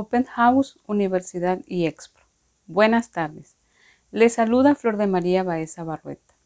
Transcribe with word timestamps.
Open 0.00 0.24
House, 0.24 0.78
Universidad 0.86 1.60
y 1.66 1.84
Expo. 1.84 2.20
Buenas 2.66 3.10
tardes. 3.10 3.58
Les 4.10 4.32
saluda 4.32 4.74
Flor 4.74 4.96
de 4.96 5.06
María 5.06 5.42
Baeza 5.42 5.84
Barrueta. 5.84 6.36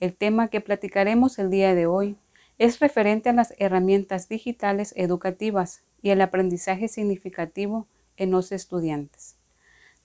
El 0.00 0.14
tema 0.14 0.48
que 0.48 0.62
platicaremos 0.62 1.38
el 1.38 1.50
día 1.50 1.74
de 1.74 1.84
hoy 1.84 2.16
es 2.56 2.80
referente 2.80 3.28
a 3.28 3.34
las 3.34 3.52
herramientas 3.58 4.30
digitales 4.30 4.94
educativas 4.96 5.82
y 6.00 6.08
el 6.08 6.22
aprendizaje 6.22 6.88
significativo 6.88 7.86
en 8.16 8.30
los 8.30 8.50
estudiantes. 8.50 9.36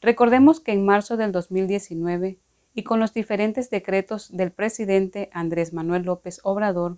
Recordemos 0.02 0.59
que 0.59 0.73
en 0.73 0.84
marzo 0.84 1.16
del 1.16 1.31
2019 1.31 2.38
y 2.73 2.84
con 2.84 3.00
los 3.00 3.14
diferentes 3.14 3.70
decretos 3.70 4.36
del 4.36 4.52
presidente 4.52 5.30
Andrés 5.31 5.72
Manuel 5.72 6.03
López 6.03 6.42
Obrador, 6.44 6.98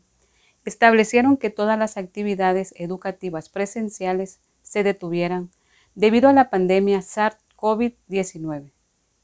establecieron 0.65 1.37
que 1.37 1.51
todas 1.51 1.77
las 1.77 1.97
actividades 1.97 2.73
educativas 2.77 3.47
presenciales 3.49 4.39
se 4.63 4.81
detuvieran 4.81 5.51
debido 5.95 6.29
a 6.29 6.33
la 6.33 6.49
pandemia 6.49 6.99
SARS-CoV-19. 6.99 8.71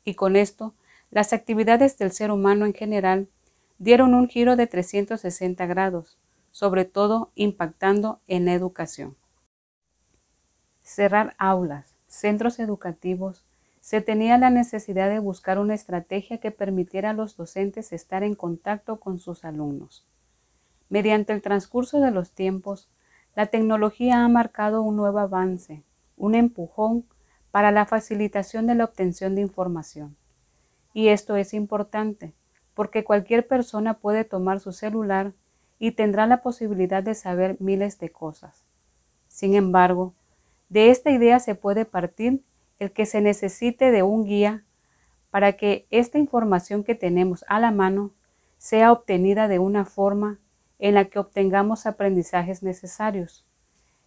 Y 0.04 0.14
con 0.16 0.36
esto, 0.36 0.74
las 1.12 1.34
actividades 1.34 1.98
del 1.98 2.12
ser 2.12 2.32
humano 2.32 2.66
en 2.66 2.74
general 2.74 3.28
dieron 3.78 4.14
un 4.14 4.28
giro 4.28 4.56
de 4.56 4.68
360 4.68 5.66
grados, 5.66 6.18
sobre 6.52 6.86
todo 6.86 7.32
impactando 7.36 8.20
en 8.28 8.46
la 8.46 8.54
educación. 8.54 9.16
Cerrar 10.82 11.36
aulas, 11.38 11.96
centros 12.08 12.60
educativos, 12.60 13.46
se 13.82 14.02
tenía 14.02 14.38
la 14.38 14.50
necesidad 14.50 15.10
de 15.10 15.20
buscar 15.20 15.60
una 15.60 15.76
estrategia 15.76 16.40
que 16.40 16.52
permitiera 16.52 17.12
a 17.12 17.14
los 17.14 17.38
docentes 17.38 17.94
estar 17.94 18.24
en 18.24 18.36
contacto 18.36 19.00
con 19.00 19.20
sus 19.20 19.46
alumnos. 19.46 20.06
Mediante 20.90 21.34
el 21.34 21.42
transcurso 21.42 22.00
de 22.00 22.12
los 22.12 22.32
tiempos, 22.32 22.90
la 23.36 23.48
tecnología 23.48 24.24
ha 24.24 24.28
marcado 24.28 24.82
un 24.82 24.96
nuevo 24.96 25.20
avance, 25.20 25.84
un 26.18 26.36
empujón 26.36 27.06
para 27.52 27.72
la 27.72 27.86
facilitación 27.86 28.68
de 28.68 28.76
la 28.76 28.86
obtención 28.86 29.36
de 29.36 29.42
información. 29.42 30.18
Y 30.94 31.10
esto 31.10 31.36
es 31.36 31.54
importante, 31.54 32.34
porque 32.74 33.04
cualquier 33.04 33.48
persona 33.48 33.96
puede 33.96 34.24
tomar 34.24 34.60
su 34.60 34.72
celular 34.72 35.34
y 35.80 35.92
tendrá 35.92 36.28
la 36.28 36.42
posibilidad 36.42 37.04
de 37.04 37.16
saber 37.16 37.58
miles 37.60 38.00
de 38.00 38.10
cosas. 38.10 38.66
Sin 39.28 39.56
embargo, 39.56 40.14
de 40.70 40.90
esta 40.90 41.12
idea 41.12 41.40
se 41.40 41.56
puede 41.56 41.86
partir 41.86 42.44
el 42.80 42.92
que 42.92 43.06
se 43.06 43.22
necesite 43.22 43.92
de 43.92 44.04
un 44.04 44.26
guía 44.26 44.64
para 45.32 45.54
que 45.54 45.86
esta 45.92 46.18
información 46.18 46.84
que 46.84 46.96
tenemos 46.96 47.44
a 47.48 47.60
la 47.60 47.72
mano 47.72 48.12
sea 48.58 48.92
obtenida 48.92 49.48
de 49.48 49.60
una 49.60 49.86
forma 49.86 50.40
en 50.80 50.96
la 50.96 51.06
que 51.06 51.20
obtengamos 51.20 51.86
aprendizajes 51.86 52.64
necesarios. 52.64 53.46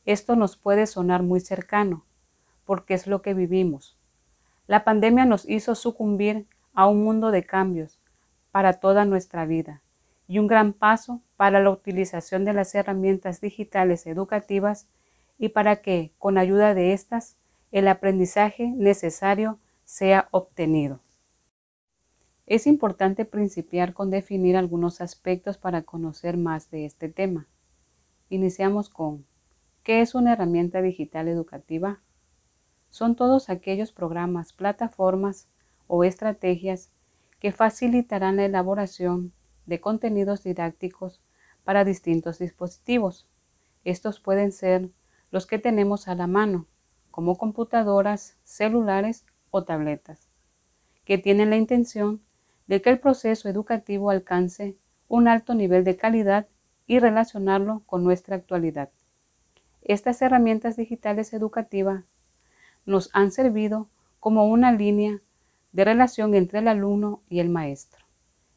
Esto 0.05 0.37
nos 0.37 0.57
puede 0.57 0.87
sonar 0.87 1.23
muy 1.23 1.41
cercano, 1.41 2.05
porque 2.65 2.95
es 2.95 3.07
lo 3.07 3.23
que 3.23 3.35
vivimos. 3.35 3.99
La 4.67 4.85
pandemia 4.85 5.25
nos 5.25 5.49
hizo 5.49 5.75
sucumbir 5.75 6.47
a 6.75 6.87
un 6.87 7.03
mundo 7.03 7.31
de 7.31 7.45
cambios 7.45 7.99
para 8.51 8.75
toda 8.75 9.05
nuestra 9.05 9.47
vida 9.47 9.83
y 10.27 10.39
un 10.39 10.47
gran 10.47 10.73
paso 10.73 11.23
para 11.37 11.61
la 11.61 11.71
utilización 11.71 12.45
de 12.45 12.53
las 12.53 12.75
herramientas 12.75 13.41
digitales 13.41 14.07
educativas 14.07 14.89
y 15.39 15.51
para 15.51 15.77
que, 15.77 16.13
con 16.19 16.37
ayuda 16.37 16.75
de 16.75 16.93
estas, 16.93 17.37
el 17.73 17.89
aprendizaje 17.89 18.69
necesario 18.77 19.59
sea 19.85 20.29
obtenido. 20.31 21.01
Es 22.47 22.67
importante 22.67 23.25
principiar 23.25 23.93
con 23.93 24.11
definir 24.11 24.57
algunos 24.57 25.01
aspectos 25.01 25.59
para 25.59 25.83
conocer 25.83 26.37
más 26.37 26.71
de 26.71 26.87
este 26.87 27.09
tema. 27.09 27.47
Iniciamos 28.31 28.89
con 28.89 29.27
¿qué 29.89 30.03
es 30.03 30.15
una 30.15 30.35
herramienta 30.35 30.83
digital 30.83 31.29
educativa? 31.29 32.03
Son 32.91 33.17
todos 33.17 33.49
aquellos 33.49 33.91
programas, 33.91 34.53
plataformas 34.53 35.49
o 35.87 36.05
estrategias 36.05 36.93
que 37.41 37.53
facilitarán 37.53 38.37
la 38.37 38.45
elaboración 38.45 39.33
de 39.65 39.81
contenidos 39.81 40.43
didácticos 40.43 41.23
para 41.65 41.87
distintos 41.87 42.39
dispositivos. 42.39 43.27
Estos 43.83 44.21
pueden 44.21 44.53
ser 44.53 44.91
los 45.31 45.47
que 45.47 45.59
tenemos 45.59 46.07
a 46.07 46.15
la 46.15 46.27
mano, 46.27 46.67
como 47.11 47.39
computadoras, 47.39 48.37
celulares 48.45 49.25
o 49.51 49.65
tabletas, 49.65 50.29
que 51.07 51.17
tienen 51.17 51.49
la 51.49 51.57
intención 51.57 52.21
de 52.67 52.83
que 52.83 52.91
el 52.91 53.01
proceso 53.01 53.49
educativo 53.49 54.11
alcance 54.11 54.77
un 55.09 55.29
alto 55.29 55.55
nivel 55.55 55.83
de 55.83 55.97
calidad 55.97 56.47
y 56.87 56.99
relacionarlo 56.99 57.85
con 57.87 58.05
nuestra 58.05 58.37
actualidad. 58.37 58.91
Estas 59.89 60.21
herramientas 60.21 60.77
digitales 60.77 61.33
educativas 61.33 62.05
nos 62.85 63.09
han 63.15 63.33
servido 63.33 63.89
como 64.21 64.45
una 64.45 64.71
línea 64.71 65.23
de 65.73 65.85
relación 65.87 66.35
entre 66.35 66.59
el 66.59 66.69
alumno 66.69 67.23
y 67.31 67.41
el 67.41 67.49
maestro, 67.49 68.05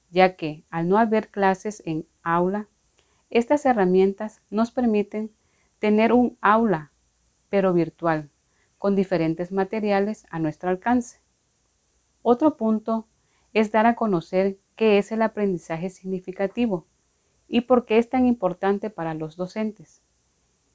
ya 0.09 0.35
que 0.35 0.65
al 0.69 0.89
no 0.89 0.97
haber 0.97 1.29
clases 1.29 1.83
en 1.85 2.05
aula, 2.21 2.67
estas 3.29 3.65
herramientas 3.65 4.41
nos 4.49 4.71
permiten 4.71 5.31
tener 5.79 6.11
un 6.11 6.37
aula, 6.41 6.91
pero 7.47 7.71
virtual, 7.71 8.29
con 8.77 8.97
diferentes 8.97 9.53
materiales 9.53 10.25
a 10.31 10.39
nuestro 10.39 10.69
alcance. 10.69 11.21
Otro 12.23 12.57
punto 12.57 13.07
es 13.53 13.71
dar 13.71 13.85
a 13.85 13.95
conocer 13.95 14.57
qué 14.75 14.97
es 14.97 15.13
el 15.13 15.21
aprendizaje 15.21 15.91
significativo 15.91 16.87
y 17.47 17.61
por 17.61 17.85
qué 17.85 17.99
es 17.99 18.09
tan 18.09 18.25
importante 18.25 18.89
para 18.89 19.13
los 19.13 19.37
docentes. 19.37 20.01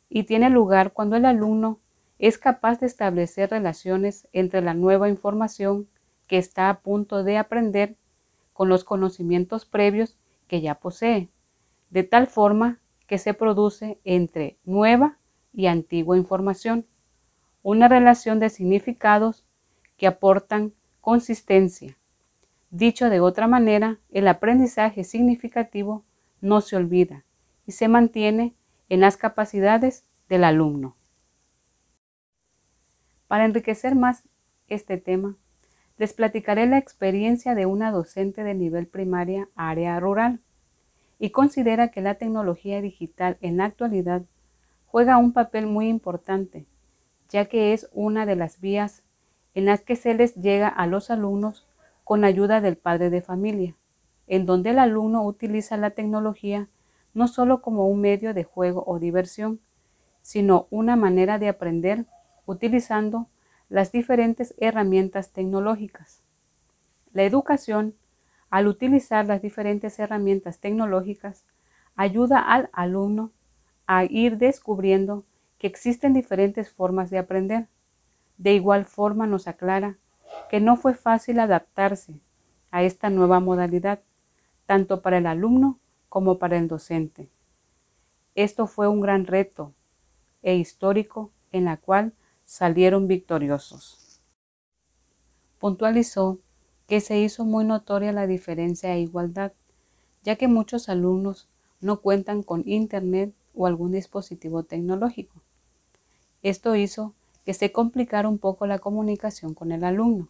Y 0.09 0.25
tiene 0.25 0.51
lugar 0.51 0.93
cuando 0.93 1.17
el 1.17 1.25
alumno 1.25 1.81
es 2.19 2.39
capaz 2.39 2.81
de 2.81 2.87
establecer 2.87 3.51
relaciones 3.51 4.29
entre 4.33 4.63
la 4.63 4.75
nueva 4.75 5.09
información 5.09 5.89
que 6.27 6.39
está 6.39 6.71
a 6.71 6.81
punto 6.81 7.23
de 7.25 7.39
aprender 7.39 7.97
con 8.53 8.69
los 8.69 8.85
conocimientos 8.85 9.67
previos 9.67 10.17
que 10.49 10.61
ya 10.61 10.77
posee, 10.77 11.29
de 11.91 12.03
tal 12.05 12.27
forma 12.27 12.81
que 13.07 13.19
se 13.19 13.35
produce 13.35 13.99
entre 14.05 14.57
nueva 14.65 15.19
y 15.53 15.67
antigua 15.67 16.17
información 16.17 16.87
una 17.63 17.89
relación 17.89 18.39
de 18.39 18.49
significados 18.49 19.45
que 19.97 20.07
aportan 20.07 20.73
consistencia. 21.01 21.97
Dicho 22.71 23.11
de 23.11 23.21
otra 23.21 23.47
manera, 23.47 23.99
el 24.11 24.29
aprendizaje 24.29 25.05
significativo 25.05 26.05
no 26.41 26.61
se 26.61 26.77
olvida 26.77 27.25
y 27.67 27.73
se 27.73 27.89
mantiene 27.89 28.55
en 28.89 29.01
las 29.01 29.17
capacidades 29.17 30.05
del 30.29 30.45
alumno. 30.45 30.97
Para 33.27 33.45
enriquecer 33.45 33.95
más 33.95 34.25
este 34.69 34.99
tema, 34.99 35.37
les 35.99 36.13
platicaré 36.13 36.67
la 36.67 36.79
experiencia 36.79 37.55
de 37.55 37.67
una 37.67 37.91
docente 37.91 38.45
de 38.45 38.55
nivel 38.55 38.87
primaria 38.87 39.49
área 39.55 39.99
rural 39.99 40.41
y 41.19 41.31
considera 41.31 41.89
que 41.89 42.03
la 42.03 42.17
tecnología 42.17 42.81
digital 42.81 43.39
en 43.41 43.57
la 43.57 43.65
actualidad 43.65 44.23
juega 44.87 45.17
un 45.17 45.33
papel 45.33 45.67
muy 45.67 45.89
importante 45.89 46.67
ya 47.29 47.47
que 47.47 47.73
es 47.73 47.89
una 47.93 48.27
de 48.27 48.37
las 48.37 48.61
vías 48.61 49.03
en 49.55 49.65
las 49.65 49.81
que 49.81 49.97
se 49.97 50.15
les 50.15 50.35
llega 50.35 50.69
a 50.69 50.87
los 50.87 51.11
alumnos 51.11 51.67
con 52.05 52.25
ayuda 52.25 52.61
del 52.61 52.77
padre 52.77 53.11
de 53.11 53.23
familia, 53.23 53.75
en 54.27 54.47
donde 54.47 54.71
el 54.71 54.79
alumno 54.79 55.25
utiliza 55.25 55.77
la 55.77 55.91
tecnología 55.91 56.69
no 57.17 57.29
solo 57.29 57.63
como 57.63 57.89
un 57.89 58.03
medio 58.03 58.35
de 58.35 58.45
juego 58.45 58.85
o 58.87 58.99
diversión, 58.99 59.59
sino 60.21 60.67
una 60.69 60.97
manera 60.97 61.39
de 61.39 61.49
aprender 61.49 62.05
utilizando 62.45 63.31
las 63.71 63.91
diferentes 63.91 64.55
herramientas 64.59 65.31
tecnológicas. 65.31 66.21
La 67.15 67.23
educación, 67.23 67.95
al 68.51 68.67
utilizar 68.67 69.25
las 69.25 69.41
diferentes 69.41 69.99
herramientas 69.99 70.59
tecnológicas, 70.59 71.47
ayuda 71.95 72.39
al 72.39 72.69
alumno 72.75 73.33
a 73.87 74.05
ir 74.05 74.37
descubriendo 74.37 75.25
que 75.57 75.69
existen 75.69 76.13
diferentes 76.13 76.71
formas 76.71 77.09
de 77.09 77.17
aprender. 77.17 77.67
De 78.37 78.53
igual 78.53 78.85
forma 78.85 79.27
nos 79.27 79.49
aclara 79.49 79.97
que 80.51 80.61
no 80.61 80.77
fue 80.77 80.93
fácil 80.93 81.41
adaptarse 81.41 82.21
a 82.71 82.83
esta 82.83 83.09
nueva 83.09 83.41
modalidad, 83.41 84.01
tanto 84.67 85.01
para 85.01 85.17
el 85.17 85.27
alumno 85.27 85.79
como 86.09 86.39
para 86.39 86.59
el 86.59 86.69
docente. 86.69 87.29
Esto 88.35 88.67
fue 88.67 88.89
un 88.89 89.01
gran 89.01 89.27
reto 89.27 89.73
e 90.43 90.57
histórico 90.57 91.31
en 91.53 91.65
la 91.65 91.77
cual 91.77 92.13
salieron 92.45 93.09
victoriosos. 93.09 94.21
Puntualizó 95.59 96.39
que 96.87 97.01
se 97.01 97.19
hizo 97.19 97.45
muy 97.45 97.65
notoria 97.65 98.13
la 98.13 98.27
diferencia 98.27 98.95
e 98.95 99.01
igualdad, 99.01 99.53
ya 100.23 100.37
que 100.37 100.49
muchos 100.49 100.89
alumnos 100.89 101.49
no 101.81 102.01
cuentan 102.01 102.43
con 102.43 102.63
Internet 102.67 103.35
o 103.55 103.67
algún 103.67 103.93
dispositivo 103.93 104.65
tecnológico. 104.65 105.43
Esto 106.43 106.77
hizo 106.77 107.15
que 107.45 107.55
se 107.55 107.73
complicara 107.73 108.29
un 108.29 108.39
poco 108.39 108.67
la 108.67 108.79
comunicación 108.79 109.55
con 109.55 109.73
el 109.73 109.83
alumno, 109.83 110.29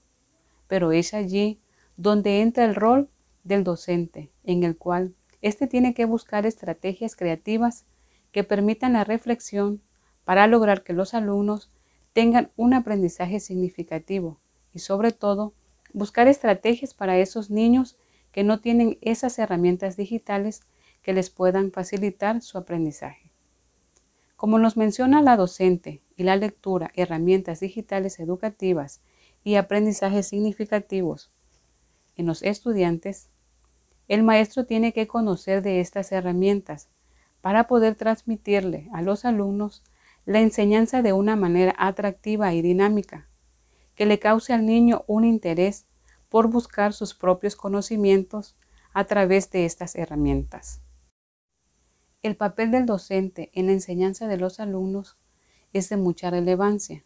pero 0.68 0.92
es 0.92 1.12
allí 1.12 1.60
donde 1.96 2.40
entra 2.40 2.64
el 2.64 2.74
rol 2.74 3.08
del 3.42 3.64
docente, 3.64 4.30
en 4.44 4.62
el 4.62 4.76
cual 4.76 5.14
éste 5.42 5.66
tiene 5.66 5.94
que 5.94 6.04
buscar 6.04 6.46
estrategias 6.46 7.16
creativas 7.16 7.84
que 8.32 8.44
permitan 8.44 8.94
la 8.94 9.04
reflexión 9.04 9.82
para 10.24 10.46
lograr 10.46 10.82
que 10.82 10.92
los 10.92 11.14
alumnos 11.14 11.70
tengan 12.12 12.50
un 12.56 12.74
aprendizaje 12.74 13.40
significativo 13.40 14.40
y 14.72 14.80
sobre 14.80 15.12
todo 15.12 15.54
buscar 15.92 16.28
estrategias 16.28 16.94
para 16.94 17.18
esos 17.18 17.50
niños 17.50 17.96
que 18.32 18.44
no 18.44 18.60
tienen 18.60 18.98
esas 19.00 19.38
herramientas 19.38 19.96
digitales 19.96 20.62
que 21.02 21.12
les 21.12 21.30
puedan 21.30 21.72
facilitar 21.72 22.42
su 22.42 22.58
aprendizaje. 22.58 23.32
Como 24.36 24.58
nos 24.58 24.76
menciona 24.76 25.22
la 25.22 25.36
docente 25.36 26.02
y 26.16 26.24
la 26.24 26.36
lectura, 26.36 26.90
herramientas 26.94 27.60
digitales 27.60 28.20
educativas 28.20 29.00
y 29.44 29.54
aprendizajes 29.54 30.26
significativos 30.26 31.30
en 32.16 32.26
los 32.26 32.42
estudiantes, 32.42 33.30
el 34.08 34.22
maestro 34.22 34.66
tiene 34.66 34.92
que 34.92 35.06
conocer 35.06 35.62
de 35.62 35.80
estas 35.80 36.12
herramientas 36.12 36.88
para 37.40 37.66
poder 37.66 37.94
transmitirle 37.96 38.88
a 38.92 39.02
los 39.02 39.24
alumnos 39.24 39.82
la 40.24 40.40
enseñanza 40.40 41.02
de 41.02 41.12
una 41.12 41.36
manera 41.36 41.74
atractiva 41.78 42.52
y 42.54 42.62
dinámica, 42.62 43.28
que 43.94 44.06
le 44.06 44.18
cause 44.18 44.52
al 44.52 44.66
niño 44.66 45.04
un 45.06 45.24
interés 45.24 45.86
por 46.28 46.48
buscar 46.48 46.92
sus 46.92 47.14
propios 47.14 47.56
conocimientos 47.56 48.56
a 48.92 49.04
través 49.04 49.50
de 49.50 49.64
estas 49.64 49.94
herramientas. 49.94 50.82
El 52.22 52.36
papel 52.36 52.70
del 52.70 52.86
docente 52.86 53.50
en 53.54 53.66
la 53.66 53.72
enseñanza 53.72 54.26
de 54.26 54.36
los 54.36 54.58
alumnos 54.58 55.16
es 55.72 55.88
de 55.88 55.96
mucha 55.96 56.30
relevancia. 56.30 57.04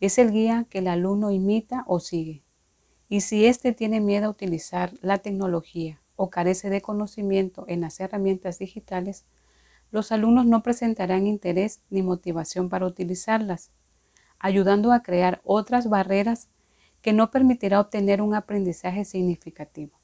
Es 0.00 0.18
el 0.18 0.32
guía 0.32 0.66
que 0.70 0.78
el 0.78 0.88
alumno 0.88 1.30
imita 1.30 1.84
o 1.86 2.00
sigue. 2.00 2.42
Y 3.08 3.20
si 3.20 3.46
éste 3.46 3.72
tiene 3.72 4.00
miedo 4.00 4.26
a 4.26 4.30
utilizar 4.30 4.94
la 5.00 5.18
tecnología 5.18 6.00
o 6.16 6.30
carece 6.30 6.70
de 6.70 6.80
conocimiento 6.80 7.64
en 7.68 7.82
las 7.82 8.00
herramientas 8.00 8.58
digitales, 8.58 9.24
los 9.90 10.10
alumnos 10.12 10.46
no 10.46 10.62
presentarán 10.62 11.26
interés 11.26 11.82
ni 11.90 12.02
motivación 12.02 12.68
para 12.68 12.86
utilizarlas, 12.86 13.70
ayudando 14.38 14.92
a 14.92 15.02
crear 15.02 15.40
otras 15.44 15.88
barreras 15.88 16.48
que 17.02 17.12
no 17.12 17.30
permitirá 17.30 17.80
obtener 17.80 18.20
un 18.20 18.34
aprendizaje 18.34 19.04
significativo. 19.04 20.00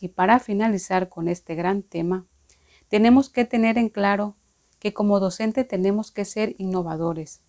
Y 0.00 0.08
para 0.08 0.38
finalizar 0.38 1.08
con 1.08 1.28
este 1.28 1.54
gran 1.54 1.82
tema, 1.82 2.26
tenemos 2.88 3.28
que 3.28 3.44
tener 3.44 3.76
en 3.76 3.90
claro 3.90 4.36
que 4.78 4.94
como 4.94 5.20
docente 5.20 5.64
tenemos 5.64 6.10
que 6.10 6.24
ser 6.24 6.54
innovadores 6.58 7.42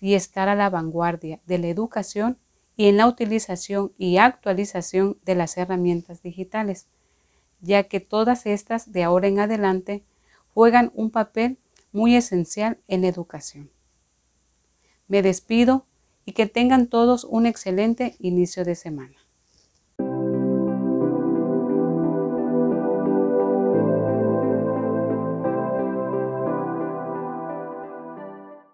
y 0.00 0.14
estar 0.14 0.48
a 0.48 0.54
la 0.54 0.70
vanguardia 0.70 1.40
de 1.46 1.58
la 1.58 1.66
educación 1.66 2.38
y 2.76 2.88
en 2.88 2.96
la 2.96 3.08
utilización 3.08 3.92
y 3.98 4.18
actualización 4.18 5.18
de 5.24 5.34
las 5.34 5.56
herramientas 5.56 6.22
digitales, 6.22 6.88
ya 7.60 7.84
que 7.84 8.00
todas 8.00 8.46
estas 8.46 8.92
de 8.92 9.02
ahora 9.02 9.28
en 9.28 9.40
adelante 9.40 10.04
juegan 10.54 10.92
un 10.94 11.10
papel 11.10 11.58
muy 11.92 12.16
esencial 12.16 12.78
en 12.88 13.04
educación. 13.04 13.70
Me 15.08 15.22
despido 15.22 15.86
y 16.24 16.32
que 16.32 16.46
tengan 16.46 16.88
todos 16.88 17.24
un 17.24 17.46
excelente 17.46 18.16
inicio 18.18 18.64
de 18.64 18.74
semana. 18.74 19.25